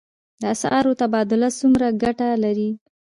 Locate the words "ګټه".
2.03-2.29